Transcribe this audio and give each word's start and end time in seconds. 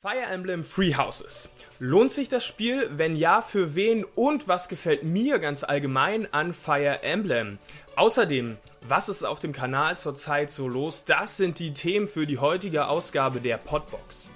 Fire 0.00 0.30
Emblem 0.30 0.62
Free 0.62 0.94
Houses. 0.94 1.48
Lohnt 1.80 2.12
sich 2.12 2.28
das 2.28 2.44
Spiel? 2.44 2.88
Wenn 2.92 3.16
ja, 3.16 3.42
für 3.42 3.74
wen? 3.74 4.04
Und 4.04 4.46
was 4.46 4.68
gefällt 4.68 5.02
mir 5.02 5.40
ganz 5.40 5.64
allgemein 5.64 6.32
an 6.32 6.54
Fire 6.54 7.02
Emblem? 7.02 7.58
Außerdem, 7.96 8.58
was 8.86 9.08
ist 9.08 9.24
auf 9.24 9.40
dem 9.40 9.52
Kanal 9.52 9.98
zurzeit 9.98 10.52
so 10.52 10.68
los? 10.68 11.02
Das 11.02 11.36
sind 11.36 11.58
die 11.58 11.72
Themen 11.72 12.06
für 12.06 12.28
die 12.28 12.38
heutige 12.38 12.86
Ausgabe 12.86 13.40
der 13.40 13.56
Podbox. 13.56 14.28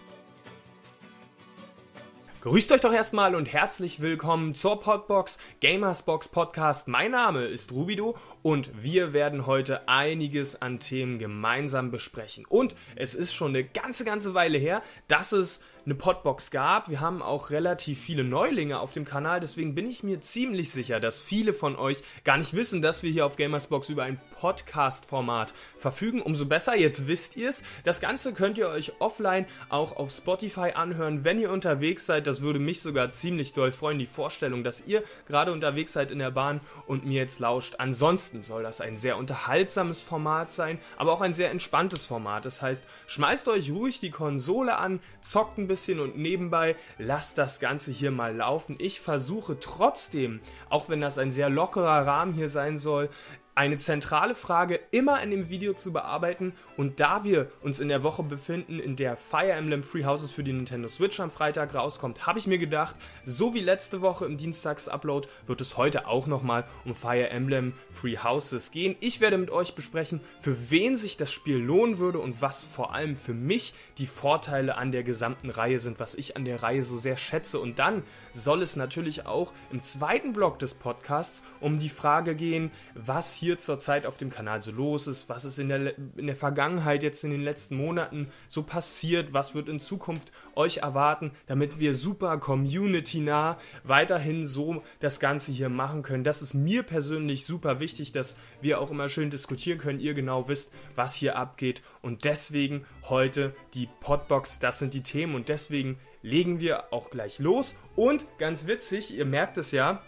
Grüßt 2.43 2.73
euch 2.73 2.81
doch 2.81 2.93
erstmal 2.93 3.37
und 3.37 3.53
herzlich 3.53 4.01
willkommen 4.01 4.57
zur 4.57 4.81
Podbox 4.81 5.39
Gamersbox 5.61 6.27
Podcast. 6.27 6.89
Mein 6.89 7.13
Name 7.13 7.45
ist 7.45 7.71
Rubido 7.71 8.17
und 8.43 8.83
wir 8.83 9.13
werden 9.13 9.47
heute 9.47 9.89
einiges 9.89 10.61
an 10.61 10.81
Themen 10.81 11.21
gemeinsam 11.21 11.93
besprechen. 11.93 12.45
Und 12.49 12.75
es 12.97 13.15
ist 13.15 13.33
schon 13.33 13.51
eine 13.51 13.63
ganze, 13.63 14.05
ganze 14.05 14.35
Weile 14.35 14.59
her, 14.59 14.83
dass 15.07 15.31
es 15.31 15.63
eine 15.85 15.95
Podbox 15.95 16.51
gab. 16.51 16.89
Wir 16.89 17.01
haben 17.01 17.23
auch 17.23 17.51
relativ 17.51 18.01
viele 18.01 18.25
Neulinge 18.25 18.79
auf 18.79 18.93
dem 18.93 19.05
Kanal, 19.05 19.41
deswegen 19.41 19.75
bin 19.75 19.87
ich 19.87 20.03
mir 20.03 20.21
ziemlich 20.21 20.71
sicher, 20.71 21.01
dass 21.01 21.21
viele 21.21 21.53
von 21.53 21.77
euch 21.77 22.03
gar 22.25 22.37
nicht 22.37 22.55
wissen, 22.55 22.83
dass 22.83 23.03
wir 23.03 23.11
hier 23.11 23.27
auf 23.27 23.37
Gamersbox 23.37 23.89
über 23.89 24.05
ein 24.05 24.21
Podcast-Format 24.39 25.55
verfügen. 25.79 26.23
Umso 26.23 26.47
besser, 26.47 26.77
jetzt 26.77 27.07
wisst 27.07 27.37
ihr 27.37 27.49
es. 27.49 27.63
Das 27.85 28.01
Ganze 28.01 28.33
könnt 28.33 28.59
ihr 28.59 28.69
euch 28.69 28.93
offline 29.01 29.47
auch 29.69 29.97
auf 29.97 30.11
Spotify 30.11 30.73
anhören, 30.75 31.25
wenn 31.25 31.39
ihr 31.39 31.51
unterwegs 31.51 32.07
seid. 32.07 32.27
Das 32.27 32.43
würde 32.43 32.59
mich 32.59 32.81
sogar 32.81 33.11
ziemlich 33.11 33.53
doll 33.53 33.73
freuen, 33.73 33.99
die 33.99 34.07
Vorstellung, 34.07 34.65
dass 34.65 34.87
ihr 34.87 35.03
gerade 35.27 35.53
unterwegs 35.53 35.93
seid 35.93 36.11
in 36.11 36.19
der 36.19 36.31
Bahn 36.31 36.61
und 36.87 37.05
mir 37.05 37.21
jetzt 37.21 37.41
lauscht. 37.41 37.77
Ansonsten 37.79 38.43
soll 38.43 38.63
das 38.63 38.81
ein 38.81 38.97
sehr 38.97 39.17
unterhaltsames 39.17 40.03
Format 40.03 40.53
sein, 40.53 40.79
aber 40.97 41.13
auch 41.13 41.21
ein 41.21 41.35
sehr 41.35 41.51
entspanntes 41.51 42.05
Format. 42.05 42.45
Das 42.45 42.63
heißt, 42.63 42.85
schmeißt 43.07 43.49
euch 43.49 43.71
ruhig 43.71 44.01
die 44.01 44.11
Konsole 44.11 44.77
an, 44.77 45.01
zockt 45.21 45.59
ein 45.59 45.69
bisschen 45.73 46.01
und 46.01 46.19
nebenbei 46.19 46.77
lasst 46.99 47.39
das 47.39 47.59
Ganze 47.59 47.93
hier 47.93 48.11
mal 48.11 48.37
laufen. 48.37 48.77
Ich 48.79 49.01
versuche 49.01 49.59
trotzdem, 49.59 50.41
auch 50.69 50.91
wenn 50.91 51.01
das 51.01 51.17
ein 51.17 51.31
sehr 51.31 51.49
lockerer 51.49 52.07
Rahmen 52.07 52.35
hier 52.35 52.51
sein 52.51 52.77
soll, 52.77 53.09
eine 53.55 53.77
zentrale 53.77 54.35
Frage 54.35 54.81
immer 54.93 55.23
in 55.23 55.31
dem 55.31 55.51
Video 55.51 55.75
zu 55.75 55.93
bearbeiten 55.93 56.55
und 56.79 57.01
da 57.01 57.23
wir 57.23 57.51
uns 57.61 57.81
in 57.81 57.89
der 57.89 58.03
Woche 58.03 58.23
befinden, 58.23 58.79
in 58.79 58.97
der 58.97 59.15
Fire 59.15 59.53
Emblem 59.53 59.83
Free 59.83 60.05
Houses 60.05 60.33
für 60.33 60.43
die 60.43 60.55
Nintendo 60.55 60.89
Switch 60.89 61.21
am 61.21 61.31
Freitag 61.31 61.75
rauskommt, 61.75 62.27
habe 62.27 62.39
ich 62.39 62.47
mir 62.47 62.57
gedacht, 62.57 62.97
so 63.27 63.53
wie 63.53 63.61
letzte 63.61 64.01
Woche 64.01 64.25
im 64.25 64.39
Dienstags-Upload 64.39 65.29
wird 65.47 65.61
es 65.61 65.77
heute 65.77 66.07
auch 66.07 66.27
nochmal 66.27 66.65
um 66.87 66.95
Fire 66.95 67.29
Emblem 67.29 67.75
Free 67.91 68.17
Houses 68.17 68.71
gehen. 68.71 68.97
Ich 69.01 69.21
werde 69.21 69.37
mit 69.37 69.51
euch 69.51 69.75
besprechen, 69.75 70.21
für 70.41 70.71
wen 70.71 70.97
sich 70.97 71.19
das 71.19 71.31
Spiel 71.31 71.59
lohnen 71.59 71.99
würde 71.99 72.21
und 72.21 72.41
was 72.41 72.65
vor 72.65 72.95
allem 72.95 73.17
für 73.17 73.35
mich 73.35 73.75
die 73.99 74.07
Vorteile 74.07 74.77
an 74.79 74.93
der 74.93 75.03
gesamten 75.03 75.51
Reihe 75.51 75.79
sind, 75.79 76.01
was 76.01 76.15
ich 76.15 76.37
an 76.39 76.47
der 76.47 76.63
Reihe 76.63 76.83
so 76.83 76.97
sehr 76.97 77.19
schätze 77.19 77.61
und 77.61 77.79
dann 77.79 78.03
soll 78.33 78.63
es 78.63 78.77
natürlich 78.77 79.27
auch 79.27 79.53
im 79.71 79.83
zweiten 79.83 80.33
Block 80.33 80.59
des 80.59 80.73
Podcasts 80.73 81.43
um 81.61 81.79
die 81.79 81.91
Frage 81.91 82.35
gehen, 82.35 82.71
was 82.95 83.42
hier 83.43 83.59
zurzeit 83.59 84.07
auf 84.07 84.17
dem 84.17 84.31
Kanal 84.31 84.63
so 84.63 84.71
los 84.71 85.09
ist, 85.09 85.29
was 85.29 85.45
ist 85.45 85.59
in 85.59 85.69
der, 85.69 85.99
in 86.17 86.29
der 86.29 86.37
Vergangenheit 86.37 87.03
jetzt 87.03 87.25
in 87.25 87.31
den 87.33 87.43
letzten 87.43 87.77
Monaten 87.77 88.29
so 88.47 88.63
passiert, 88.63 89.33
was 89.33 89.57
wird 89.57 89.69
in 89.69 89.81
Zukunft 89.81 90.31
euch 90.55 90.79
erwarten, 90.79 91.33
damit 91.49 91.81
wir 91.81 91.97
super 91.97 92.39
community-nah 92.39 93.59
weiterhin 93.83 94.47
so 94.47 94.85
das 95.01 95.19
Ganze 95.19 95.51
hier 95.51 95.69
machen 95.69 96.03
können. 96.03 96.23
Das 96.23 96.41
ist 96.41 96.55
mir 96.55 96.85
persönlich 96.85 97.45
super 97.45 97.81
wichtig, 97.81 98.13
dass 98.13 98.37
wir 98.61 98.81
auch 98.81 98.93
immer 98.93 99.09
schön 99.09 99.31
diskutieren 99.31 99.79
können, 99.79 99.99
ihr 99.99 100.15
genau 100.15 100.47
wisst, 100.47 100.73
was 100.95 101.17
hier 101.17 101.37
abgeht. 101.37 101.83
Und 102.01 102.25
deswegen 102.25 102.85
heute 103.09 103.55
die 103.75 103.89
Podbox, 104.01 104.61
das 104.61 104.79
sind 104.79 104.95
die 104.95 105.03
Themen. 105.03 105.35
Und 105.35 105.49
deswegen 105.49 105.99
legen 106.23 106.61
wir 106.61 106.93
auch 106.93 107.11
gleich 107.11 107.41
los. 107.41 107.75
Und 107.97 108.27
ganz 108.39 108.69
witzig, 108.69 109.17
ihr 109.17 109.25
merkt 109.25 109.59
es 109.59 109.73
ja, 109.73 110.01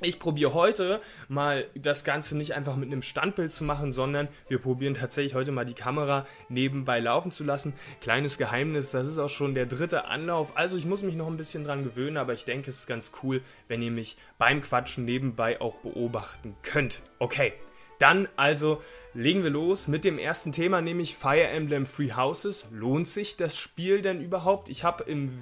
ich 0.00 0.18
probiere 0.18 0.54
heute 0.54 1.00
mal 1.28 1.66
das 1.74 2.04
Ganze 2.04 2.36
nicht 2.36 2.54
einfach 2.54 2.76
mit 2.76 2.90
einem 2.90 3.02
Standbild 3.02 3.52
zu 3.52 3.64
machen, 3.64 3.92
sondern 3.92 4.28
wir 4.48 4.58
probieren 4.58 4.94
tatsächlich 4.94 5.34
heute 5.34 5.52
mal 5.52 5.66
die 5.66 5.74
Kamera 5.74 6.26
nebenbei 6.48 7.00
laufen 7.00 7.30
zu 7.30 7.44
lassen. 7.44 7.72
Kleines 8.00 8.38
Geheimnis, 8.38 8.90
das 8.92 9.08
ist 9.08 9.18
auch 9.18 9.30
schon 9.30 9.54
der 9.54 9.66
dritte 9.66 10.04
Anlauf. 10.06 10.56
Also 10.56 10.76
ich 10.76 10.86
muss 10.86 11.02
mich 11.02 11.16
noch 11.16 11.26
ein 11.26 11.36
bisschen 11.36 11.64
dran 11.64 11.84
gewöhnen, 11.84 12.16
aber 12.16 12.32
ich 12.32 12.44
denke, 12.44 12.70
es 12.70 12.80
ist 12.80 12.86
ganz 12.86 13.12
cool, 13.22 13.42
wenn 13.66 13.82
ihr 13.82 13.90
mich 13.90 14.16
beim 14.38 14.60
Quatschen 14.60 15.04
nebenbei 15.04 15.60
auch 15.60 15.76
beobachten 15.76 16.56
könnt. 16.62 17.02
Okay, 17.18 17.52
dann 17.98 18.28
also 18.36 18.82
legen 19.14 19.42
wir 19.42 19.50
los 19.50 19.88
mit 19.88 20.04
dem 20.04 20.18
ersten 20.18 20.52
Thema, 20.52 20.80
nämlich 20.80 21.16
Fire 21.16 21.48
Emblem 21.48 21.86
Free 21.86 22.12
Houses. 22.12 22.66
Lohnt 22.70 23.08
sich 23.08 23.36
das 23.36 23.56
Spiel 23.56 24.02
denn 24.02 24.20
überhaupt? 24.20 24.68
Ich 24.68 24.84
habe 24.84 25.04
im, 25.04 25.32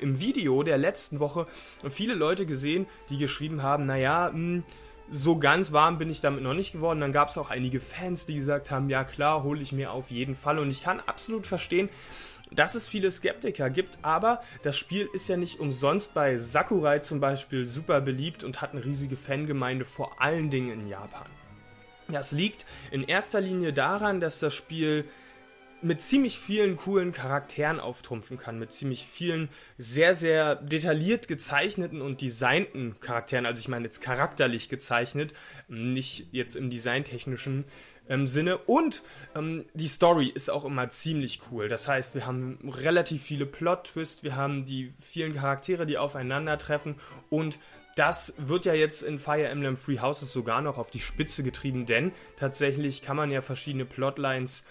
im 0.00 0.20
Video 0.20 0.62
der 0.62 0.78
letzten 0.78 1.20
Woche 1.20 1.46
viele 1.90 2.14
Leute 2.14 2.46
gesehen, 2.46 2.86
die 3.10 3.18
geschrieben 3.18 3.62
haben, 3.62 3.86
naja, 3.86 4.30
hm, 4.32 4.64
so 5.10 5.38
ganz 5.38 5.72
warm 5.72 5.98
bin 5.98 6.10
ich 6.10 6.20
damit 6.20 6.42
noch 6.42 6.54
nicht 6.54 6.72
geworden. 6.72 7.00
Dann 7.00 7.12
gab 7.12 7.28
es 7.28 7.38
auch 7.38 7.50
einige 7.50 7.80
Fans, 7.80 8.26
die 8.26 8.34
gesagt 8.34 8.70
haben, 8.70 8.88
ja 8.88 9.04
klar, 9.04 9.42
hole 9.42 9.60
ich 9.60 9.72
mir 9.72 9.92
auf 9.92 10.10
jeden 10.10 10.34
Fall. 10.34 10.58
Und 10.58 10.70
ich 10.70 10.82
kann 10.82 11.00
absolut 11.00 11.46
verstehen, 11.46 11.88
dass 12.50 12.74
es 12.74 12.88
viele 12.88 13.10
Skeptiker 13.10 13.70
gibt, 13.70 13.98
aber 14.02 14.40
das 14.62 14.76
Spiel 14.76 15.08
ist 15.12 15.28
ja 15.28 15.36
nicht 15.36 15.58
umsonst 15.58 16.14
bei 16.14 16.36
Sakurai 16.36 17.00
zum 17.00 17.18
Beispiel 17.18 17.66
super 17.66 18.00
beliebt 18.00 18.44
und 18.44 18.62
hat 18.62 18.72
eine 18.72 18.84
riesige 18.84 19.16
Fangemeinde, 19.16 19.84
vor 19.84 20.22
allen 20.22 20.48
Dingen 20.50 20.70
in 20.70 20.88
Japan. 20.88 21.26
Das 22.08 22.32
liegt 22.32 22.66
in 22.90 23.02
erster 23.02 23.40
Linie 23.40 23.72
daran, 23.72 24.20
dass 24.20 24.38
das 24.38 24.54
Spiel 24.54 25.04
mit 25.82 26.00
ziemlich 26.00 26.38
vielen 26.38 26.76
coolen 26.76 27.12
Charakteren 27.12 27.80
auftrumpfen 27.80 28.38
kann, 28.38 28.58
mit 28.58 28.72
ziemlich 28.72 29.06
vielen 29.06 29.48
sehr, 29.78 30.14
sehr 30.14 30.56
detailliert 30.56 31.28
gezeichneten 31.28 32.00
und 32.00 32.22
designten 32.22 32.98
Charakteren. 33.00 33.46
Also 33.46 33.60
ich 33.60 33.68
meine 33.68 33.84
jetzt 33.84 34.00
charakterlich 34.00 34.68
gezeichnet, 34.68 35.34
nicht 35.68 36.28
jetzt 36.32 36.56
im 36.56 36.70
designtechnischen 36.70 37.64
ähm, 38.08 38.26
Sinne. 38.26 38.58
Und 38.58 39.02
ähm, 39.34 39.66
die 39.74 39.86
Story 39.86 40.28
ist 40.28 40.50
auch 40.50 40.64
immer 40.64 40.88
ziemlich 40.90 41.40
cool. 41.50 41.68
Das 41.68 41.88
heißt, 41.88 42.14
wir 42.14 42.26
haben 42.26 42.58
relativ 42.64 43.22
viele 43.22 43.46
Plot-Twists, 43.46 44.22
wir 44.22 44.34
haben 44.34 44.64
die 44.64 44.92
vielen 45.00 45.34
Charaktere, 45.34 45.86
die 45.86 45.98
aufeinandertreffen 45.98 46.96
und 47.30 47.58
das 47.96 48.34
wird 48.36 48.66
ja 48.66 48.74
jetzt 48.74 49.02
in 49.02 49.18
Fire 49.18 49.48
Emblem 49.48 49.76
Free 49.76 49.98
Houses 49.98 50.32
sogar 50.32 50.62
noch 50.62 50.78
auf 50.78 50.90
die 50.90 51.00
Spitze 51.00 51.42
getrieben, 51.42 51.86
denn 51.86 52.12
tatsächlich 52.38 53.02
kann 53.02 53.16
man 53.16 53.30
ja 53.30 53.40
verschiedene 53.40 53.86
Plotlines 53.86 54.64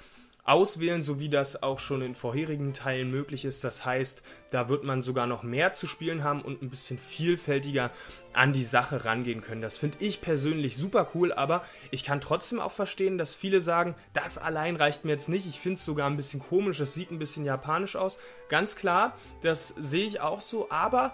auswählen, 0.45 1.01
so 1.01 1.19
wie 1.19 1.27
das 1.27 1.63
auch 1.63 1.79
schon 1.79 2.03
in 2.03 2.13
vorherigen 2.13 2.73
Teilen 2.73 3.09
möglich 3.09 3.45
ist. 3.45 3.63
Das 3.63 3.83
heißt, 3.83 4.21
da 4.51 4.69
wird 4.69 4.83
man 4.83 5.01
sogar 5.01 5.25
noch 5.25 5.41
mehr 5.41 5.73
zu 5.73 5.87
spielen 5.87 6.23
haben 6.23 6.43
und 6.43 6.61
ein 6.61 6.69
bisschen 6.69 6.99
vielfältiger 6.99 7.89
an 8.31 8.53
die 8.53 8.63
Sache 8.63 9.05
rangehen 9.05 9.41
können. 9.41 9.61
Das 9.61 9.75
finde 9.75 9.97
ich 10.01 10.21
persönlich 10.21 10.77
super 10.77 11.09
cool, 11.15 11.33
aber 11.33 11.65
ich 11.89 12.03
kann 12.03 12.21
trotzdem 12.21 12.59
auch 12.59 12.71
verstehen, 12.71 13.17
dass 13.17 13.33
viele 13.33 13.59
sagen, 13.59 13.95
das 14.13 14.37
allein 14.37 14.75
reicht 14.75 15.03
mir 15.03 15.13
jetzt 15.13 15.29
nicht. 15.29 15.47
Ich 15.47 15.59
finde 15.59 15.79
es 15.79 15.85
sogar 15.85 16.07
ein 16.07 16.17
bisschen 16.17 16.41
komisch, 16.41 16.79
es 16.79 16.93
sieht 16.93 17.09
ein 17.09 17.19
bisschen 17.19 17.43
japanisch 17.43 17.95
aus. 17.95 18.19
Ganz 18.47 18.75
klar, 18.75 19.17
das 19.41 19.69
sehe 19.69 20.05
ich 20.05 20.21
auch 20.21 20.41
so, 20.41 20.69
aber 20.69 21.13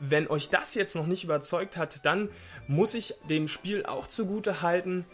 wenn 0.00 0.26
euch 0.28 0.48
das 0.48 0.74
jetzt 0.74 0.96
noch 0.96 1.06
nicht 1.06 1.24
überzeugt 1.24 1.76
hat, 1.76 2.04
dann 2.04 2.30
muss 2.66 2.94
ich 2.94 3.14
dem 3.28 3.46
Spiel 3.46 3.86
auch 3.86 4.06
zugute 4.06 4.62
halten, 4.62 5.04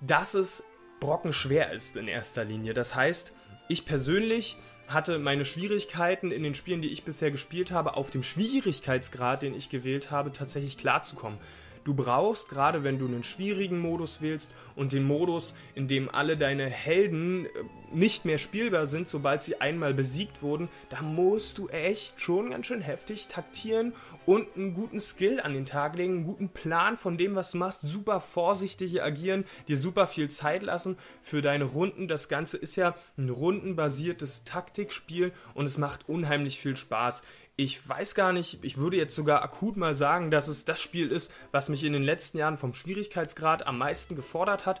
dass 0.00 0.34
es 0.34 0.64
brockenschwer 1.00 1.72
ist 1.72 1.96
in 1.96 2.08
erster 2.08 2.44
Linie. 2.44 2.74
Das 2.74 2.94
heißt, 2.94 3.32
ich 3.68 3.86
persönlich 3.86 4.56
hatte 4.88 5.18
meine 5.18 5.44
Schwierigkeiten 5.44 6.30
in 6.30 6.42
den 6.42 6.54
Spielen, 6.54 6.82
die 6.82 6.88
ich 6.88 7.04
bisher 7.04 7.30
gespielt 7.30 7.70
habe, 7.70 7.96
auf 7.96 8.10
dem 8.10 8.22
Schwierigkeitsgrad, 8.22 9.42
den 9.42 9.54
ich 9.54 9.68
gewählt 9.68 10.10
habe, 10.10 10.32
tatsächlich 10.32 10.78
klarzukommen. 10.78 11.38
Du 11.84 11.94
brauchst, 11.94 12.48
gerade 12.48 12.84
wenn 12.84 12.98
du 12.98 13.06
einen 13.06 13.24
schwierigen 13.24 13.78
Modus 13.78 14.20
wählst 14.20 14.50
und 14.74 14.92
den 14.92 15.04
Modus, 15.04 15.54
in 15.74 15.88
dem 15.88 16.08
alle 16.12 16.36
deine 16.36 16.66
Helden 16.66 17.46
äh, 17.46 17.48
nicht 17.92 18.24
mehr 18.24 18.38
spielbar 18.38 18.86
sind, 18.86 19.08
sobald 19.08 19.42
sie 19.42 19.60
einmal 19.60 19.94
besiegt 19.94 20.42
wurden, 20.42 20.68
da 20.88 21.02
musst 21.02 21.58
du 21.58 21.68
echt 21.68 22.20
schon 22.20 22.50
ganz 22.50 22.66
schön 22.66 22.80
heftig 22.80 23.28
taktieren 23.28 23.92
und 24.26 24.46
einen 24.56 24.74
guten 24.74 25.00
Skill 25.00 25.40
an 25.40 25.54
den 25.54 25.66
Tag 25.66 25.96
legen, 25.96 26.14
einen 26.14 26.26
guten 26.26 26.48
Plan 26.48 26.96
von 26.96 27.18
dem, 27.18 27.34
was 27.34 27.52
du 27.52 27.58
machst, 27.58 27.82
super 27.82 28.20
vorsichtig 28.20 29.02
agieren, 29.02 29.44
dir 29.68 29.76
super 29.76 30.06
viel 30.06 30.30
Zeit 30.30 30.62
lassen 30.62 30.96
für 31.22 31.42
deine 31.42 31.64
Runden. 31.64 32.08
Das 32.08 32.28
Ganze 32.28 32.56
ist 32.56 32.76
ja 32.76 32.94
ein 33.16 33.28
rundenbasiertes 33.28 34.44
Taktikspiel 34.44 35.32
und 35.54 35.66
es 35.66 35.78
macht 35.78 36.08
unheimlich 36.08 36.58
viel 36.58 36.76
Spaß 36.76 37.22
ich 37.60 37.88
weiß 37.88 38.14
gar 38.14 38.32
nicht, 38.32 38.62
ich 38.62 38.78
würde 38.78 38.96
jetzt 38.96 39.16
sogar 39.16 39.42
akut 39.42 39.76
mal 39.76 39.96
sagen, 39.96 40.30
dass 40.30 40.46
es 40.46 40.64
das 40.64 40.80
Spiel 40.80 41.10
ist, 41.10 41.32
was 41.50 41.68
mich 41.68 41.82
in 41.82 41.92
den 41.92 42.04
letzten 42.04 42.38
Jahren 42.38 42.56
vom 42.56 42.72
Schwierigkeitsgrad 42.72 43.66
am 43.66 43.78
meisten 43.78 44.14
gefordert 44.14 44.64
hat. 44.64 44.80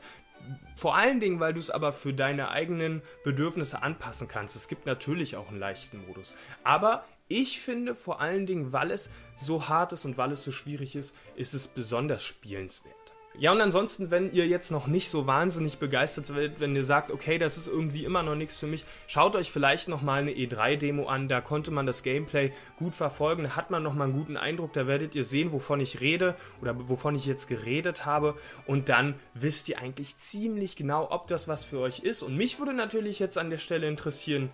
Vor 0.76 0.96
allen 0.96 1.20
Dingen, 1.20 1.40
weil 1.40 1.54
du 1.54 1.60
es 1.60 1.70
aber 1.70 1.92
für 1.92 2.14
deine 2.14 2.50
eigenen 2.50 3.02
Bedürfnisse 3.24 3.82
anpassen 3.82 4.28
kannst. 4.28 4.56
Es 4.56 4.68
gibt 4.68 4.86
natürlich 4.86 5.36
auch 5.36 5.48
einen 5.48 5.58
leichten 5.58 6.06
Modus. 6.06 6.36
Aber 6.62 7.04
ich 7.28 7.60
finde 7.60 7.94
vor 7.94 8.20
allen 8.20 8.46
Dingen, 8.46 8.72
weil 8.72 8.90
es 8.90 9.10
so 9.36 9.68
hart 9.68 9.92
ist 9.92 10.04
und 10.04 10.16
weil 10.16 10.32
es 10.32 10.42
so 10.42 10.52
schwierig 10.52 10.96
ist, 10.96 11.14
ist 11.36 11.52
es 11.52 11.68
besonders 11.68 12.22
spielenswert. 12.22 12.94
Ja, 13.40 13.52
und 13.52 13.60
ansonsten, 13.60 14.10
wenn 14.10 14.32
ihr 14.32 14.48
jetzt 14.48 14.72
noch 14.72 14.88
nicht 14.88 15.08
so 15.08 15.28
wahnsinnig 15.28 15.78
begeistert 15.78 16.26
seid, 16.26 16.58
wenn 16.58 16.74
ihr 16.74 16.82
sagt, 16.82 17.12
okay, 17.12 17.38
das 17.38 17.56
ist 17.56 17.68
irgendwie 17.68 18.04
immer 18.04 18.24
noch 18.24 18.34
nichts 18.34 18.58
für 18.58 18.66
mich, 18.66 18.84
schaut 19.06 19.36
euch 19.36 19.52
vielleicht 19.52 19.86
nochmal 19.86 20.22
eine 20.22 20.32
E3-Demo 20.32 21.06
an, 21.06 21.28
da 21.28 21.40
konnte 21.40 21.70
man 21.70 21.86
das 21.86 22.02
Gameplay 22.02 22.52
gut 22.80 22.96
verfolgen, 22.96 23.44
da 23.44 23.50
hat 23.54 23.70
man 23.70 23.84
nochmal 23.84 24.08
einen 24.08 24.18
guten 24.18 24.36
Eindruck, 24.36 24.72
da 24.72 24.88
werdet 24.88 25.14
ihr 25.14 25.22
sehen, 25.22 25.52
wovon 25.52 25.78
ich 25.78 26.00
rede 26.00 26.34
oder 26.60 26.74
wovon 26.88 27.14
ich 27.14 27.26
jetzt 27.26 27.46
geredet 27.46 28.04
habe. 28.04 28.36
Und 28.66 28.88
dann 28.88 29.14
wisst 29.34 29.68
ihr 29.68 29.78
eigentlich 29.78 30.16
ziemlich 30.16 30.74
genau, 30.74 31.08
ob 31.08 31.28
das 31.28 31.46
was 31.46 31.64
für 31.64 31.78
euch 31.78 32.00
ist. 32.00 32.24
Und 32.24 32.36
mich 32.36 32.58
würde 32.58 32.74
natürlich 32.74 33.20
jetzt 33.20 33.38
an 33.38 33.50
der 33.50 33.58
Stelle 33.58 33.86
interessieren, 33.86 34.50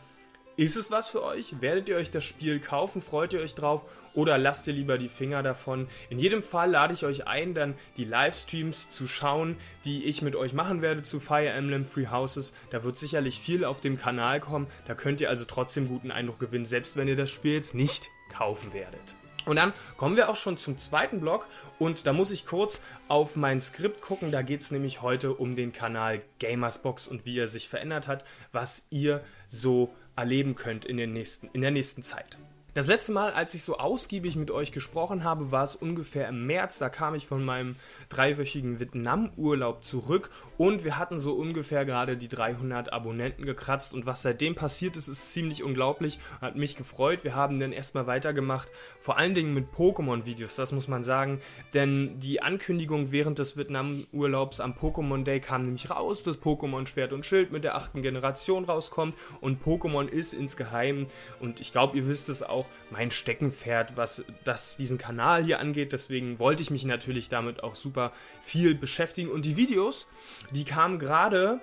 ist 0.57 0.77
es 0.77 0.91
was 0.91 1.09
für 1.09 1.23
euch? 1.23 1.61
Werdet 1.61 1.89
ihr 1.89 1.97
euch 1.97 2.11
das 2.11 2.25
Spiel 2.25 2.61
kaufen? 2.61 3.03
Freut 3.03 3.33
ihr 3.33 3.41
euch 3.41 3.55
drauf? 3.55 3.87
Oder 4.15 4.39
lasst 4.39 4.67
ihr 4.69 4.75
lieber 4.75 4.99
die 4.99 5.09
Finger 5.09 5.43
davon? 5.43 5.89
In 6.11 6.19
jedem 6.19 6.43
Fall 6.43 6.71
lade 6.71 6.95
ich 6.95 7.05
euch 7.05 7.27
ein, 7.27 7.55
dann 7.55 7.75
die 7.97 8.05
Livestreams 8.05 8.89
zu 8.89 9.09
schauen, 9.09 9.57
die 9.85 10.05
ich 10.05 10.23
mit 10.23 10.37
euch 10.37 10.53
machen 10.53 10.83
werde 10.83 11.03
zu 11.03 11.19
Fire 11.19 11.49
Emblem 11.49 11.85
Free 11.85 12.07
Houses. 12.07 12.55
Da 12.71 12.85
wird 12.85 12.97
sicherlich 12.97 13.41
viel 13.41 13.65
auf 13.65 13.81
dem 13.81 13.99
Kanal 13.99 14.41
kommen. 14.41 14.69
Da 14.87 14.95
könnt 14.95 15.21
ihr 15.21 15.29
also 15.29 15.45
trotzdem 15.45 15.89
guten 15.89 16.13
Eindruck 16.13 16.39
gewinnen, 16.39 16.67
selbst 16.67 16.97
wenn 16.97 17.09
ihr 17.09 17.17
das 17.17 17.31
Spiel 17.31 17.55
jetzt 17.55 17.75
nicht 17.75 18.11
kaufen 18.33 18.73
werdet. 18.73 19.17
Und 19.47 19.57
dann 19.57 19.75
kommen 19.97 20.17
wir 20.17 20.31
auch 20.31 20.37
schon 20.37 20.57
zum 20.57 20.79
zweiten 20.79 21.21
Block 21.21 21.47
und 21.79 22.07
da 22.07 22.13
muss 22.13 22.31
ich 22.31 22.47
kurz 22.47 22.81
auf 23.09 23.37
mein 23.37 23.61
Skript 23.61 24.01
gucken. 24.01 24.31
Da 24.31 24.43
geht 24.43 24.61
es 24.61 24.71
nämlich 24.71 25.03
heute 25.03 25.35
um 25.35 25.55
den 25.55 25.73
Kanal 25.73 26.23
Gamersbox 26.39 27.07
und 27.07 27.27
wie 27.27 27.39
er 27.39 27.49
sich 27.49 27.69
verändert 27.69 28.07
hat, 28.07 28.25
was 28.53 28.87
ihr 28.89 29.23
so 29.47 29.95
erleben 30.17 30.55
könnt 30.55 30.85
in, 30.85 30.97
den 30.97 31.13
nächsten, 31.13 31.49
in 31.53 31.61
der 31.61 31.71
nächsten 31.71 32.03
Zeit. 32.03 32.39
Das 32.75 32.89
letzte 32.89 33.13
Mal, 33.13 33.33
als 33.33 33.55
ich 33.55 33.63
so 33.63 33.79
ausgiebig 33.79 34.35
mit 34.35 34.51
euch 34.51 34.73
gesprochen 34.73 35.23
habe, 35.23 35.53
war 35.53 35.63
es 35.63 35.77
ungefähr 35.77 36.27
im 36.27 36.45
März. 36.45 36.81
Da 36.81 36.89
kam 36.89 37.15
ich 37.15 37.25
von 37.25 37.45
meinem 37.45 37.77
dreiwöchigen 38.09 38.81
Vietnam-Urlaub 38.81 39.85
zurück 39.85 40.31
und 40.59 40.83
wir 40.83 40.99
hatten 40.99 41.21
so 41.21 41.35
ungefähr 41.35 41.85
gerade 41.85 42.17
die 42.17 42.27
300 42.27 42.93
Abonnenten 42.93 43.47
gekratzt. 43.47 43.95
Und 43.95 44.07
was 44.07 44.23
seitdem 44.23 44.57
passiert 44.57 44.97
ist, 44.97 45.07
ist 45.07 45.33
ziemlich 45.33 45.63
unglaublich. 45.63 46.19
Hat 46.41 46.57
mich 46.57 46.75
gefreut. 46.75 47.23
Wir 47.23 47.37
haben 47.37 47.61
dann 47.61 47.71
erstmal 47.71 48.09
weitergemacht, 48.09 48.69
vor 48.99 49.19
allen 49.19 49.35
Dingen 49.35 49.55
mit 49.55 49.69
Pokémon-Videos, 49.73 50.57
das 50.57 50.73
muss 50.73 50.89
man 50.89 51.05
sagen. 51.05 51.41
Denn 51.75 52.19
die 52.19 52.43
Ankündigung 52.43 53.13
während 53.13 53.39
des 53.39 53.57
Vietnam-Urlaubs 53.57 54.59
am 54.59 54.73
Pokémon 54.73 55.23
Day 55.23 55.39
kam 55.39 55.63
nämlich 55.63 55.91
raus, 55.91 56.25
dass 56.25 56.43
Pokémon 56.43 56.89
Schwert 56.89 57.13
und 57.13 57.25
Schild 57.25 57.53
mit 57.53 57.63
der 57.63 57.77
achten 57.77 58.03
Generation 58.03 58.65
rauskommt. 58.65 59.15
Und 59.41 59.63
Pokémon 59.63 60.09
ist 60.09 60.35
insgeheim, 60.35 61.07
und 61.39 61.61
ich 61.61 61.71
glaube, 61.71 61.97
ihr 61.97 62.09
wisst 62.09 62.29
es 62.29 62.43
auch, 62.43 62.64
auch 62.65 62.91
mein 62.91 63.11
Steckenpferd, 63.11 63.97
was 63.97 64.25
das, 64.45 64.77
diesen 64.77 64.99
Kanal 64.99 65.45
hier 65.45 65.61
angeht. 65.61 65.93
Deswegen 65.93 66.39
wollte 66.39 66.63
ich 66.63 66.71
mich 66.71 66.85
natürlich 66.85 67.29
damit 67.29 67.63
auch 67.63 67.75
super 67.75 68.13
viel 68.41 68.75
beschäftigen. 68.75 69.31
Und 69.31 69.45
die 69.45 69.57
Videos, 69.57 70.07
die 70.53 70.65
kamen 70.65 70.99
gerade 70.99 71.61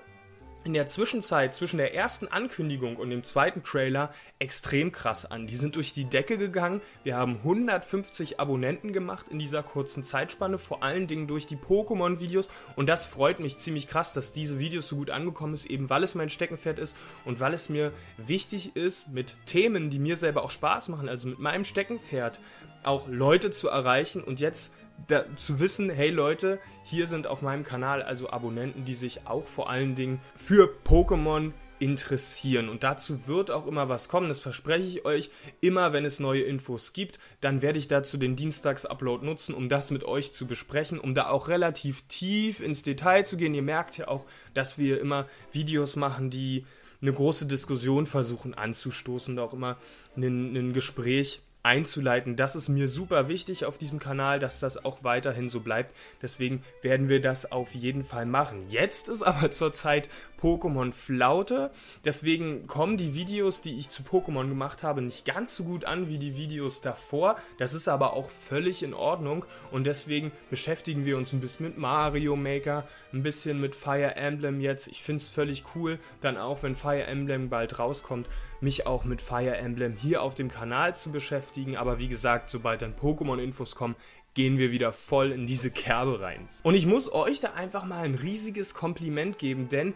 in 0.63 0.73
der 0.73 0.87
Zwischenzeit 0.87 1.55
zwischen 1.55 1.77
der 1.77 1.95
ersten 1.95 2.27
Ankündigung 2.27 2.95
und 2.95 3.09
dem 3.09 3.23
zweiten 3.23 3.63
Trailer 3.63 4.13
extrem 4.37 4.91
krass 4.91 5.25
an. 5.25 5.47
Die 5.47 5.55
sind 5.55 5.75
durch 5.75 5.93
die 5.93 6.05
Decke 6.05 6.37
gegangen. 6.37 6.81
Wir 7.03 7.17
haben 7.17 7.37
150 7.37 8.39
Abonnenten 8.39 8.93
gemacht 8.93 9.25
in 9.29 9.39
dieser 9.39 9.63
kurzen 9.63 10.03
Zeitspanne, 10.03 10.57
vor 10.57 10.83
allen 10.83 11.07
Dingen 11.07 11.27
durch 11.27 11.47
die 11.47 11.57
Pokémon-Videos. 11.57 12.47
Und 12.75 12.87
das 12.87 13.05
freut 13.05 13.39
mich 13.39 13.57
ziemlich 13.57 13.87
krass, 13.87 14.13
dass 14.13 14.33
diese 14.33 14.59
Videos 14.59 14.87
so 14.87 14.97
gut 14.97 15.09
angekommen 15.09 15.55
ist, 15.55 15.65
eben 15.65 15.89
weil 15.89 16.03
es 16.03 16.15
mein 16.15 16.29
Steckenpferd 16.29 16.77
ist 16.77 16.95
und 17.25 17.39
weil 17.39 17.53
es 17.53 17.69
mir 17.69 17.91
wichtig 18.17 18.75
ist, 18.75 19.09
mit 19.09 19.37
Themen, 19.45 19.89
die 19.89 19.99
mir 19.99 20.15
selber 20.15 20.43
auch 20.43 20.51
Spaß 20.51 20.89
machen, 20.89 21.09
also 21.09 21.27
mit 21.27 21.39
meinem 21.39 21.63
Steckenpferd, 21.63 22.39
auch 22.83 23.07
Leute 23.07 23.51
zu 23.51 23.67
erreichen 23.67 24.23
und 24.23 24.39
jetzt 24.39 24.73
da, 25.07 25.25
zu 25.35 25.59
wissen, 25.59 25.89
hey 25.89 26.09
Leute, 26.09 26.59
hier 26.83 27.07
sind 27.07 27.27
auf 27.27 27.41
meinem 27.41 27.63
Kanal 27.63 28.01
also 28.01 28.29
Abonnenten, 28.29 28.85
die 28.85 28.95
sich 28.95 29.27
auch 29.27 29.45
vor 29.45 29.69
allen 29.69 29.95
Dingen 29.95 30.19
für 30.35 30.69
Pokémon 30.85 31.51
interessieren. 31.81 32.69
Und 32.69 32.83
dazu 32.83 33.27
wird 33.27 33.49
auch 33.49 33.65
immer 33.65 33.89
was 33.89 34.07
kommen, 34.07 34.29
das 34.29 34.39
verspreche 34.39 34.87
ich 34.87 35.03
euch. 35.03 35.31
Immer 35.61 35.93
wenn 35.93 36.05
es 36.05 36.19
neue 36.19 36.43
Infos 36.43 36.93
gibt, 36.93 37.17
dann 37.41 37.63
werde 37.63 37.79
ich 37.79 37.87
dazu 37.87 38.17
den 38.17 38.35
Dienstags-Upload 38.35 39.25
nutzen, 39.25 39.55
um 39.55 39.67
das 39.67 39.89
mit 39.89 40.03
euch 40.03 40.31
zu 40.31 40.45
besprechen, 40.45 40.99
um 40.99 41.15
da 41.15 41.29
auch 41.29 41.47
relativ 41.47 42.03
tief 42.07 42.59
ins 42.59 42.83
Detail 42.83 43.25
zu 43.25 43.35
gehen. 43.35 43.55
Ihr 43.55 43.63
merkt 43.63 43.97
ja 43.97 44.07
auch, 44.07 44.25
dass 44.53 44.77
wir 44.77 45.01
immer 45.01 45.27
Videos 45.51 45.95
machen, 45.95 46.29
die 46.29 46.65
eine 47.01 47.13
große 47.13 47.47
Diskussion 47.47 48.05
versuchen 48.05 48.53
anzustoßen, 48.53 49.39
auch 49.39 49.53
immer 49.53 49.77
ein, 50.15 50.55
ein 50.55 50.73
Gespräch 50.73 51.41
einzuleiten. 51.63 52.35
Das 52.35 52.55
ist 52.55 52.69
mir 52.69 52.87
super 52.87 53.27
wichtig 53.27 53.65
auf 53.65 53.77
diesem 53.77 53.99
Kanal, 53.99 54.39
dass 54.39 54.59
das 54.59 54.83
auch 54.83 55.03
weiterhin 55.03 55.49
so 55.49 55.59
bleibt. 55.59 55.93
Deswegen 56.21 56.63
werden 56.81 57.09
wir 57.09 57.21
das 57.21 57.51
auf 57.51 57.73
jeden 57.75 58.03
Fall 58.03 58.25
machen. 58.25 58.65
Jetzt 58.69 59.09
ist 59.09 59.21
aber 59.21 59.51
zurzeit 59.51 60.09
Pokémon 60.41 60.91
Flaute. 60.91 61.71
Deswegen 62.03 62.65
kommen 62.67 62.97
die 62.97 63.13
Videos, 63.13 63.61
die 63.61 63.77
ich 63.77 63.89
zu 63.89 64.03
Pokémon 64.03 64.47
gemacht 64.47 64.83
habe, 64.83 65.01
nicht 65.01 65.25
ganz 65.25 65.55
so 65.55 65.63
gut 65.63 65.85
an 65.85 66.09
wie 66.09 66.17
die 66.17 66.35
Videos 66.35 66.81
davor. 66.81 67.37
Das 67.59 67.73
ist 67.73 67.87
aber 67.87 68.13
auch 68.13 68.29
völlig 68.29 68.81
in 68.81 68.93
Ordnung 68.93 69.45
und 69.71 69.85
deswegen 69.85 70.31
beschäftigen 70.49 71.05
wir 71.05 71.17
uns 71.17 71.31
ein 71.33 71.41
bisschen 71.41 71.67
mit 71.67 71.77
Mario 71.77 72.35
Maker, 72.35 72.87
ein 73.13 73.23
bisschen 73.23 73.61
mit 73.61 73.75
Fire 73.75 74.15
Emblem 74.15 74.61
jetzt. 74.61 74.87
Ich 74.87 75.03
finde 75.03 75.21
es 75.21 75.29
völlig 75.29 75.63
cool, 75.75 75.99
dann 76.21 76.37
auch 76.37 76.63
wenn 76.63 76.75
Fire 76.75 77.03
Emblem 77.03 77.49
bald 77.49 77.77
rauskommt, 77.77 78.27
mich 78.61 78.87
auch 78.87 79.03
mit 79.03 79.21
Fire 79.21 79.55
Emblem 79.55 79.93
hier 79.93 80.21
auf 80.21 80.35
dem 80.35 80.49
Kanal 80.49 80.95
zu 80.95 81.11
beschäftigen. 81.11 81.77
Aber 81.77 81.99
wie 81.99 82.07
gesagt, 82.07 82.49
sobald 82.49 82.81
dann 82.81 82.95
Pokémon-Infos 82.95 83.75
kommen, 83.75 83.95
gehen 84.33 84.57
wir 84.57 84.71
wieder 84.71 84.93
voll 84.93 85.31
in 85.31 85.45
diese 85.45 85.71
Kerbe 85.71 86.21
rein. 86.21 86.47
Und 86.63 86.75
ich 86.75 86.85
muss 86.85 87.11
euch 87.11 87.39
da 87.39 87.53
einfach 87.53 87.85
mal 87.85 88.03
ein 88.03 88.15
riesiges 88.15 88.73
Kompliment 88.73 89.37
geben, 89.37 89.67
denn 89.67 89.93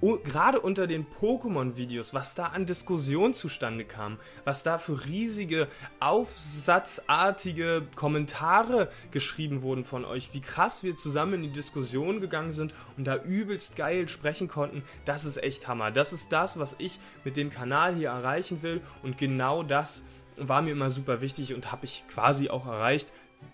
gerade 0.00 0.60
unter 0.60 0.86
den 0.86 1.06
Pokémon-Videos, 1.06 2.14
was 2.14 2.34
da 2.34 2.46
an 2.46 2.66
Diskussion 2.66 3.34
zustande 3.34 3.84
kam, 3.84 4.18
was 4.44 4.62
da 4.62 4.78
für 4.78 5.06
riesige, 5.06 5.68
aufsatzartige 6.00 7.86
Kommentare 7.94 8.90
geschrieben 9.10 9.62
wurden 9.62 9.84
von 9.84 10.04
euch, 10.04 10.34
wie 10.34 10.40
krass 10.40 10.82
wir 10.82 10.96
zusammen 10.96 11.34
in 11.34 11.42
die 11.42 11.50
Diskussion 11.50 12.20
gegangen 12.20 12.52
sind 12.52 12.74
und 12.96 13.04
da 13.06 13.16
übelst 13.16 13.76
geil 13.76 14.08
sprechen 14.08 14.48
konnten, 14.48 14.82
das 15.04 15.24
ist 15.24 15.42
echt 15.42 15.66
Hammer. 15.68 15.90
Das 15.90 16.12
ist 16.12 16.32
das, 16.32 16.58
was 16.58 16.76
ich 16.78 17.00
mit 17.24 17.36
dem 17.36 17.50
Kanal 17.50 17.94
hier 17.94 18.10
erreichen 18.10 18.62
will 18.62 18.80
und 19.02 19.18
genau 19.18 19.62
das 19.62 20.04
war 20.36 20.62
mir 20.62 20.72
immer 20.72 20.90
super 20.90 21.20
wichtig 21.20 21.54
und 21.54 21.72
habe 21.72 21.86
ich 21.86 22.04
quasi 22.08 22.50
auch 22.50 22.66
erreicht. 22.66 23.08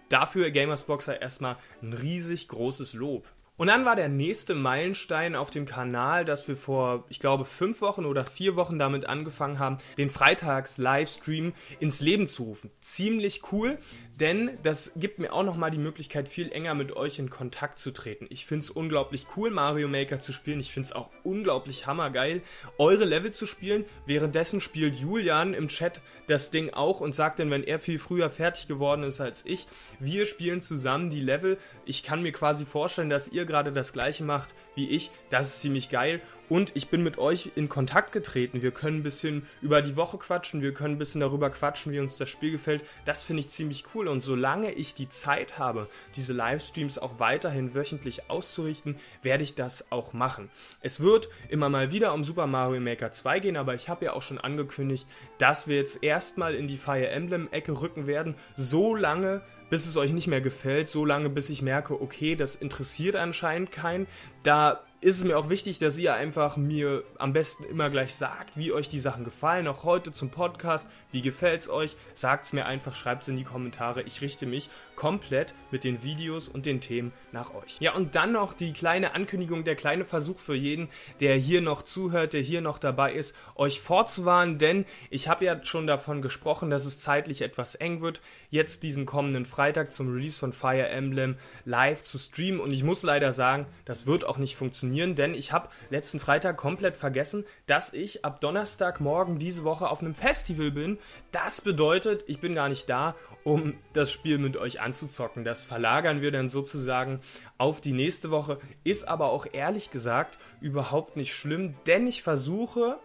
Dafür 0.08 0.50
Gamersboxer 0.50 1.20
erstmal 1.20 1.56
ein 1.82 1.92
riesig 1.92 2.48
großes 2.48 2.94
Lob. 2.94 3.28
Und 3.62 3.68
dann 3.68 3.84
war 3.84 3.94
der 3.94 4.08
nächste 4.08 4.56
Meilenstein 4.56 5.36
auf 5.36 5.50
dem 5.50 5.66
Kanal, 5.66 6.24
dass 6.24 6.48
wir 6.48 6.56
vor, 6.56 7.04
ich 7.08 7.20
glaube, 7.20 7.44
fünf 7.44 7.80
Wochen 7.80 8.06
oder 8.06 8.24
vier 8.24 8.56
Wochen 8.56 8.76
damit 8.76 9.06
angefangen 9.06 9.60
haben, 9.60 9.78
den 9.96 10.10
Freitags-Livestream 10.10 11.52
ins 11.78 12.00
Leben 12.00 12.26
zu 12.26 12.42
rufen. 12.42 12.72
Ziemlich 12.80 13.52
cool, 13.52 13.78
denn 14.18 14.58
das 14.62 14.92
gibt 14.96 15.18
mir 15.20 15.32
auch 15.32 15.42
nochmal 15.44 15.70
die 15.70 15.78
Möglichkeit, 15.78 16.28
viel 16.28 16.50
enger 16.50 16.74
mit 16.74 16.96
euch 16.96 17.18
in 17.20 17.30
Kontakt 17.30 17.78
zu 17.78 17.92
treten. 17.92 18.26
Ich 18.30 18.46
finde 18.46 18.64
es 18.64 18.70
unglaublich 18.70 19.26
cool, 19.36 19.50
Mario 19.50 19.86
Maker 19.88 20.18
zu 20.20 20.32
spielen. 20.32 20.60
Ich 20.60 20.72
finde 20.72 20.88
es 20.88 20.92
auch 20.92 21.10
unglaublich 21.22 21.86
hammergeil, 21.86 22.42
eure 22.78 23.04
Level 23.04 23.32
zu 23.32 23.46
spielen. 23.46 23.84
Währenddessen 24.06 24.60
spielt 24.60 24.96
Julian 24.96 25.54
im 25.54 25.68
Chat 25.68 26.00
das 26.26 26.50
Ding 26.50 26.70
auch 26.70 27.00
und 27.00 27.14
sagt 27.14 27.38
dann, 27.38 27.50
wenn 27.50 27.62
er 27.62 27.78
viel 27.78 27.98
früher 27.98 28.28
fertig 28.28 28.68
geworden 28.68 29.04
ist 29.04 29.20
als 29.20 29.46
ich, 29.46 29.66
wir 29.98 30.26
spielen 30.26 30.60
zusammen 30.60 31.10
die 31.10 31.20
Level. 31.20 31.58
Ich 31.84 32.02
kann 32.02 32.22
mir 32.22 32.32
quasi 32.32 32.66
vorstellen, 32.66 33.08
dass 33.08 33.28
ihr 33.28 33.46
gerade 33.52 33.70
das 33.70 33.92
gleiche 33.92 34.24
macht 34.24 34.54
wie 34.74 34.88
ich. 34.88 35.10
Das 35.30 35.48
ist 35.48 35.60
ziemlich 35.60 35.90
geil. 35.90 36.20
Und 36.48 36.72
ich 36.74 36.88
bin 36.88 37.02
mit 37.02 37.18
euch 37.18 37.50
in 37.54 37.68
Kontakt 37.68 38.12
getreten. 38.12 38.62
Wir 38.62 38.72
können 38.72 38.98
ein 38.98 39.02
bisschen 39.02 39.46
über 39.62 39.80
die 39.80 39.96
Woche 39.96 40.18
quatschen, 40.18 40.60
wir 40.60 40.74
können 40.74 40.96
ein 40.96 40.98
bisschen 40.98 41.20
darüber 41.20 41.50
quatschen, 41.50 41.92
wie 41.92 42.00
uns 42.00 42.18
das 42.18 42.28
Spiel 42.28 42.52
gefällt. 42.52 42.84
Das 43.04 43.22
finde 43.22 43.40
ich 43.40 43.48
ziemlich 43.48 43.84
cool. 43.94 44.08
Und 44.08 44.22
solange 44.22 44.72
ich 44.72 44.94
die 44.94 45.08
Zeit 45.08 45.58
habe, 45.58 45.88
diese 46.16 46.32
Livestreams 46.32 46.98
auch 46.98 47.18
weiterhin 47.18 47.74
wöchentlich 47.74 48.28
auszurichten, 48.28 48.96
werde 49.22 49.44
ich 49.44 49.54
das 49.54 49.90
auch 49.90 50.12
machen. 50.12 50.50
Es 50.80 51.00
wird 51.00 51.28
immer 51.48 51.68
mal 51.68 51.92
wieder 51.92 52.12
um 52.12 52.24
Super 52.24 52.46
Mario 52.46 52.80
Maker 52.80 53.12
2 53.12 53.40
gehen, 53.40 53.56
aber 53.56 53.74
ich 53.74 53.88
habe 53.88 54.04
ja 54.04 54.12
auch 54.12 54.22
schon 54.22 54.38
angekündigt, 54.38 55.06
dass 55.38 55.68
wir 55.68 55.76
jetzt 55.76 56.02
erstmal 56.02 56.54
in 56.54 56.66
die 56.66 56.76
Fire 56.76 57.08
Emblem-Ecke 57.08 57.80
rücken 57.80 58.06
werden. 58.06 58.34
So 58.56 58.94
lange, 58.94 59.42
bis 59.72 59.86
es 59.86 59.96
euch 59.96 60.12
nicht 60.12 60.26
mehr 60.26 60.42
gefällt, 60.42 60.90
so 60.90 61.06
lange, 61.06 61.30
bis 61.30 61.48
ich 61.48 61.62
merke, 61.62 61.98
okay, 61.98 62.36
das 62.36 62.56
interessiert 62.56 63.16
anscheinend 63.16 63.72
keinen. 63.72 64.06
Da 64.42 64.84
ist 65.02 65.18
es 65.18 65.24
mir 65.24 65.36
auch 65.36 65.50
wichtig, 65.50 65.80
dass 65.80 65.98
ihr 65.98 66.14
einfach 66.14 66.56
mir 66.56 67.02
am 67.18 67.32
besten 67.32 67.64
immer 67.64 67.90
gleich 67.90 68.14
sagt, 68.14 68.56
wie 68.56 68.70
euch 68.70 68.88
die 68.88 69.00
Sachen 69.00 69.24
gefallen. 69.24 69.66
Auch 69.66 69.82
heute 69.82 70.12
zum 70.12 70.30
Podcast. 70.30 70.88
Wie 71.10 71.22
gefällt 71.22 71.62
es 71.62 71.68
euch? 71.68 71.96
Sagt 72.14 72.44
es 72.44 72.52
mir 72.52 72.66
einfach, 72.66 72.94
schreibt 72.94 73.22
es 73.22 73.28
in 73.28 73.36
die 73.36 73.42
Kommentare. 73.42 74.02
Ich 74.02 74.20
richte 74.20 74.46
mich 74.46 74.70
komplett 74.94 75.56
mit 75.72 75.82
den 75.82 76.04
Videos 76.04 76.48
und 76.48 76.66
den 76.66 76.80
Themen 76.80 77.12
nach 77.32 77.52
euch. 77.52 77.78
Ja, 77.80 77.94
und 77.94 78.14
dann 78.14 78.30
noch 78.30 78.52
die 78.52 78.72
kleine 78.72 79.14
Ankündigung, 79.16 79.64
der 79.64 79.74
kleine 79.74 80.04
Versuch 80.04 80.38
für 80.38 80.54
jeden, 80.54 80.88
der 81.20 81.34
hier 81.34 81.62
noch 81.62 81.82
zuhört, 81.82 82.32
der 82.32 82.40
hier 82.40 82.60
noch 82.60 82.78
dabei 82.78 83.12
ist, 83.12 83.34
euch 83.56 83.80
vorzuwarnen, 83.80 84.58
denn 84.58 84.84
ich 85.10 85.26
habe 85.26 85.44
ja 85.44 85.64
schon 85.64 85.88
davon 85.88 86.22
gesprochen, 86.22 86.70
dass 86.70 86.84
es 86.84 87.00
zeitlich 87.00 87.42
etwas 87.42 87.74
eng 87.74 88.02
wird, 88.02 88.20
jetzt 88.50 88.84
diesen 88.84 89.04
kommenden 89.04 89.46
Freitag 89.46 89.90
zum 89.90 90.12
Release 90.14 90.38
von 90.38 90.52
Fire 90.52 90.88
Emblem 90.88 91.36
live 91.64 92.04
zu 92.04 92.18
streamen. 92.18 92.60
Und 92.60 92.70
ich 92.70 92.84
muss 92.84 93.02
leider 93.02 93.32
sagen, 93.32 93.66
das 93.84 94.06
wird 94.06 94.24
auch 94.24 94.38
nicht 94.38 94.54
funktionieren, 94.54 94.91
denn 94.92 95.34
ich 95.34 95.52
habe 95.52 95.68
letzten 95.90 96.20
Freitag 96.20 96.56
komplett 96.56 96.96
vergessen, 96.96 97.44
dass 97.66 97.92
ich 97.92 98.24
ab 98.24 98.40
Donnerstagmorgen 98.40 99.38
diese 99.38 99.64
Woche 99.64 99.88
auf 99.88 100.00
einem 100.00 100.14
Festival 100.14 100.70
bin. 100.70 100.98
Das 101.30 101.60
bedeutet, 101.60 102.24
ich 102.26 102.40
bin 102.40 102.54
gar 102.54 102.68
nicht 102.68 102.88
da, 102.88 103.14
um 103.44 103.74
das 103.92 104.10
Spiel 104.10 104.38
mit 104.38 104.56
euch 104.56 104.80
anzuzocken. 104.80 105.44
Das 105.44 105.64
verlagern 105.64 106.20
wir 106.20 106.30
dann 106.30 106.48
sozusagen 106.48 107.20
auf 107.58 107.80
die 107.80 107.92
nächste 107.92 108.30
Woche. 108.30 108.58
Ist 108.84 109.08
aber 109.08 109.30
auch 109.30 109.46
ehrlich 109.52 109.90
gesagt 109.90 110.38
überhaupt 110.60 111.16
nicht 111.16 111.34
schlimm, 111.34 111.74
denn 111.86 112.06
ich 112.06 112.22
versuche 112.22 112.98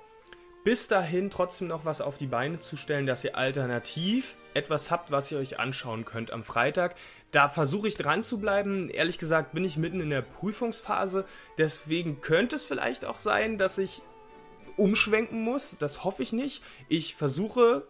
bis 0.63 0.89
dahin 0.89 1.29
trotzdem 1.29 1.69
noch 1.69 1.85
was 1.85 2.01
auf 2.01 2.17
die 2.17 2.27
Beine 2.27 2.59
zu 2.59 2.75
stellen, 2.75 3.05
dass 3.05 3.23
ihr 3.23 3.37
alternativ 3.37 4.35
etwas 4.57 4.91
habt, 4.91 5.11
was 5.11 5.31
ihr 5.31 5.37
euch 5.37 5.59
anschauen 5.59 6.03
könnt 6.03 6.31
am 6.31 6.43
Freitag. 6.43 6.95
Da 7.31 7.47
versuche 7.47 7.87
ich 7.87 7.95
dran 7.95 8.23
zu 8.23 8.39
bleiben. 8.39 8.89
Ehrlich 8.89 9.19
gesagt 9.19 9.53
bin 9.53 9.63
ich 9.63 9.77
mitten 9.77 10.01
in 10.01 10.09
der 10.09 10.21
Prüfungsphase. 10.21 11.25
Deswegen 11.57 12.21
könnte 12.21 12.55
es 12.55 12.65
vielleicht 12.65 13.05
auch 13.05 13.17
sein, 13.17 13.57
dass 13.57 13.77
ich 13.77 14.01
umschwenken 14.75 15.41
muss. 15.41 15.77
Das 15.79 16.03
hoffe 16.03 16.23
ich 16.23 16.33
nicht. 16.33 16.63
Ich 16.89 17.15
versuche 17.15 17.87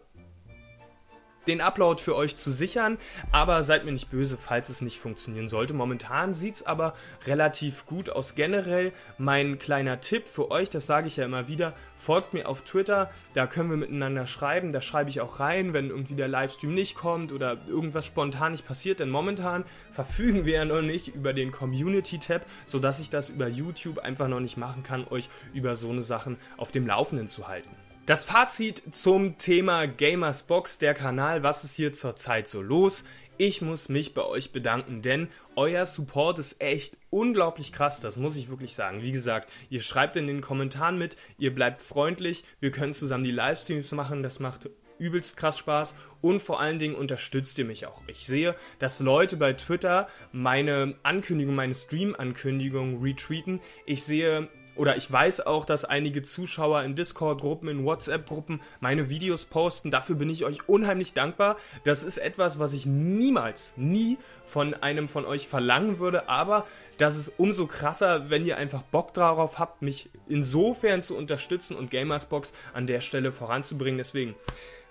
den 1.48 1.60
Upload 1.60 2.00
für 2.00 2.14
euch 2.14 2.36
zu 2.36 2.50
sichern, 2.50 2.98
aber 3.32 3.62
seid 3.62 3.84
mir 3.84 3.92
nicht 3.92 4.10
böse, 4.10 4.38
falls 4.38 4.68
es 4.68 4.82
nicht 4.82 5.00
funktionieren 5.00 5.48
sollte. 5.48 5.74
Momentan 5.74 6.34
sieht 6.34 6.56
es 6.56 6.66
aber 6.66 6.94
relativ 7.26 7.86
gut 7.86 8.10
aus. 8.10 8.34
Generell 8.34 8.92
mein 9.16 9.58
kleiner 9.58 10.00
Tipp 10.00 10.28
für 10.28 10.50
euch, 10.50 10.70
das 10.70 10.86
sage 10.86 11.08
ich 11.08 11.16
ja 11.16 11.24
immer 11.24 11.48
wieder, 11.48 11.74
folgt 11.96 12.34
mir 12.34 12.48
auf 12.48 12.62
Twitter, 12.62 13.10
da 13.34 13.46
können 13.46 13.70
wir 13.70 13.76
miteinander 13.76 14.26
schreiben, 14.26 14.72
da 14.72 14.80
schreibe 14.80 15.10
ich 15.10 15.20
auch 15.20 15.40
rein, 15.40 15.72
wenn 15.72 15.88
irgendwie 15.88 16.14
der 16.14 16.28
Livestream 16.28 16.74
nicht 16.74 16.94
kommt 16.94 17.32
oder 17.32 17.58
irgendwas 17.66 18.06
spontan 18.06 18.52
nicht 18.52 18.66
passiert, 18.66 19.00
denn 19.00 19.10
momentan 19.10 19.64
verfügen 19.90 20.44
wir 20.44 20.54
ja 20.54 20.64
noch 20.64 20.82
nicht 20.82 21.08
über 21.08 21.32
den 21.32 21.50
Community-Tab, 21.50 22.44
sodass 22.66 23.00
ich 23.00 23.10
das 23.10 23.30
über 23.30 23.48
YouTube 23.48 23.98
einfach 23.98 24.28
noch 24.28 24.40
nicht 24.40 24.56
machen 24.56 24.82
kann, 24.82 25.06
euch 25.08 25.28
über 25.54 25.74
so 25.74 25.90
eine 25.90 26.02
Sachen 26.02 26.36
auf 26.56 26.70
dem 26.70 26.86
Laufenden 26.86 27.28
zu 27.28 27.48
halten. 27.48 27.87
Das 28.08 28.24
Fazit 28.24 28.82
zum 28.92 29.36
Thema 29.36 29.84
Gamers 29.84 30.44
Box, 30.44 30.78
der 30.78 30.94
Kanal, 30.94 31.42
was 31.42 31.64
ist 31.64 31.76
hier 31.76 31.92
zurzeit 31.92 32.48
so 32.48 32.62
los? 32.62 33.04
Ich 33.36 33.60
muss 33.60 33.90
mich 33.90 34.14
bei 34.14 34.24
euch 34.24 34.50
bedanken, 34.50 35.02
denn 35.02 35.28
euer 35.56 35.84
Support 35.84 36.38
ist 36.38 36.58
echt 36.58 36.96
unglaublich 37.10 37.70
krass, 37.70 38.00
das 38.00 38.16
muss 38.16 38.38
ich 38.38 38.48
wirklich 38.48 38.74
sagen. 38.74 39.02
Wie 39.02 39.12
gesagt, 39.12 39.52
ihr 39.68 39.82
schreibt 39.82 40.16
in 40.16 40.26
den 40.26 40.40
Kommentaren 40.40 40.96
mit, 40.96 41.18
ihr 41.36 41.54
bleibt 41.54 41.82
freundlich, 41.82 42.44
wir 42.60 42.70
können 42.70 42.94
zusammen 42.94 43.24
die 43.24 43.30
Livestreams 43.30 43.92
machen, 43.92 44.22
das 44.22 44.40
macht 44.40 44.70
übelst 44.98 45.36
krass 45.36 45.58
Spaß 45.58 45.94
und 46.22 46.40
vor 46.40 46.60
allen 46.60 46.78
Dingen 46.78 46.94
unterstützt 46.94 47.58
ihr 47.58 47.66
mich 47.66 47.84
auch. 47.84 48.00
Ich 48.06 48.20
sehe, 48.20 48.54
dass 48.78 49.00
Leute 49.00 49.36
bei 49.36 49.52
Twitter 49.52 50.08
meine 50.32 50.94
Ankündigung, 51.02 51.54
meine 51.54 51.74
Stream-Ankündigung 51.74 53.02
retweeten. 53.02 53.60
Ich 53.84 54.02
sehe 54.02 54.48
oder 54.78 54.96
ich 54.96 55.10
weiß 55.10 55.46
auch, 55.46 55.64
dass 55.64 55.84
einige 55.84 56.22
Zuschauer 56.22 56.82
in 56.84 56.94
Discord-Gruppen, 56.94 57.68
in 57.68 57.84
WhatsApp-Gruppen 57.84 58.60
meine 58.80 59.10
Videos 59.10 59.44
posten. 59.44 59.90
Dafür 59.90 60.14
bin 60.14 60.30
ich 60.30 60.44
euch 60.44 60.68
unheimlich 60.68 61.12
dankbar. 61.12 61.56
Das 61.84 62.04
ist 62.04 62.18
etwas, 62.18 62.58
was 62.58 62.72
ich 62.72 62.86
niemals, 62.86 63.74
nie 63.76 64.18
von 64.44 64.74
einem 64.74 65.08
von 65.08 65.24
euch 65.24 65.48
verlangen 65.48 65.98
würde. 65.98 66.28
Aber 66.28 66.66
das 66.96 67.18
ist 67.18 67.34
umso 67.38 67.66
krasser, 67.66 68.30
wenn 68.30 68.46
ihr 68.46 68.56
einfach 68.56 68.82
Bock 68.82 69.12
darauf 69.14 69.58
habt, 69.58 69.82
mich 69.82 70.10
insofern 70.28 71.02
zu 71.02 71.16
unterstützen 71.16 71.76
und 71.76 71.90
Gamersbox 71.90 72.52
an 72.72 72.86
der 72.86 73.00
Stelle 73.00 73.32
voranzubringen. 73.32 73.98
Deswegen 73.98 74.36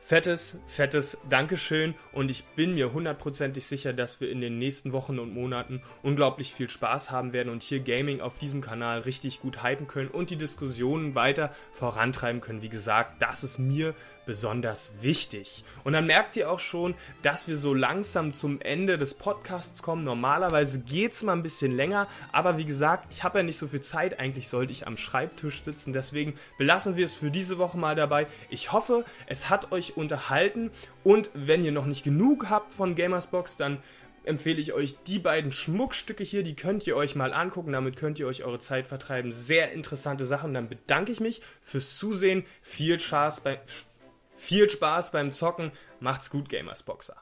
fettes, 0.07 0.57
fettes 0.67 1.17
Dankeschön 1.29 1.93
und 2.13 2.31
ich 2.31 2.45
bin 2.45 2.75
mir 2.75 2.93
hundertprozentig 2.93 3.65
sicher, 3.65 3.91
dass 3.91 4.21
wir 4.21 4.31
in 4.31 4.39
den 4.39 4.57
nächsten 4.57 4.93
Wochen 4.93 5.19
und 5.19 5.33
Monaten 5.33 5.81
unglaublich 6.01 6.53
viel 6.53 6.69
Spaß 6.69 7.11
haben 7.11 7.33
werden 7.33 7.49
und 7.49 7.61
hier 7.61 7.81
Gaming 7.81 8.21
auf 8.21 8.37
diesem 8.37 8.61
Kanal 8.61 9.01
richtig 9.01 9.41
gut 9.41 9.63
hypen 9.63 9.87
können 9.87 10.07
und 10.07 10.29
die 10.29 10.37
Diskussionen 10.37 11.13
weiter 11.13 11.53
vorantreiben 11.73 12.39
können. 12.39 12.61
Wie 12.61 12.69
gesagt, 12.69 13.21
das 13.21 13.43
ist 13.43 13.59
mir 13.59 13.95
besonders 14.27 14.91
wichtig. 15.01 15.63
Und 15.83 15.93
dann 15.93 16.05
merkt 16.05 16.35
ihr 16.35 16.51
auch 16.51 16.59
schon, 16.59 16.93
dass 17.23 17.47
wir 17.47 17.57
so 17.57 17.73
langsam 17.73 18.33
zum 18.33 18.61
Ende 18.61 18.99
des 18.99 19.15
Podcasts 19.15 19.81
kommen. 19.81 20.03
Normalerweise 20.03 20.81
geht 20.81 21.13
es 21.13 21.23
mal 21.23 21.33
ein 21.33 21.41
bisschen 21.41 21.75
länger, 21.75 22.07
aber 22.31 22.59
wie 22.59 22.65
gesagt, 22.65 23.07
ich 23.09 23.23
habe 23.23 23.39
ja 23.39 23.43
nicht 23.43 23.57
so 23.57 23.67
viel 23.67 23.81
Zeit. 23.81 24.19
Eigentlich 24.19 24.47
sollte 24.47 24.71
ich 24.71 24.85
am 24.85 24.97
Schreibtisch 24.97 25.63
sitzen. 25.63 25.93
Deswegen 25.93 26.35
belassen 26.59 26.95
wir 26.95 27.05
es 27.05 27.15
für 27.15 27.31
diese 27.31 27.57
Woche 27.57 27.79
mal 27.79 27.95
dabei. 27.95 28.27
Ich 28.51 28.71
hoffe, 28.71 29.03
es 29.25 29.49
hat 29.49 29.71
euch 29.71 29.97
unterhalten 29.97 30.69
und 31.03 31.31
wenn 31.33 31.63
ihr 31.63 31.71
noch 31.71 31.85
nicht 31.87 32.03
genug 32.03 32.49
habt 32.49 32.75
von 32.75 32.93
Gamersbox, 32.93 33.57
dann 33.57 33.79
empfehle 34.27 34.59
ich 34.59 34.73
euch 34.73 34.97
die 35.07 35.19
beiden 35.19 35.51
Schmuckstücke 35.51 36.23
hier, 36.23 36.43
die 36.43 36.55
könnt 36.55 36.85
ihr 36.85 36.95
euch 36.95 37.15
mal 37.15 37.33
angucken, 37.33 37.71
damit 37.71 37.95
könnt 37.95 38.19
ihr 38.19 38.27
euch 38.27 38.43
eure 38.43 38.59
Zeit 38.59 38.87
vertreiben. 38.87 39.31
Sehr 39.31 39.71
interessante 39.71 40.25
Sachen. 40.25 40.53
Dann 40.53 40.69
bedanke 40.69 41.11
ich 41.11 41.19
mich 41.19 41.41
fürs 41.61 41.97
Zusehen. 41.97 42.43
Viel 42.61 42.99
Spaß, 42.99 43.41
bei, 43.41 43.59
viel 44.37 44.69
Spaß 44.69 45.11
beim 45.11 45.31
Zocken. 45.31 45.71
Macht's 45.99 46.29
gut, 46.29 46.49
Gamersboxer. 46.49 47.17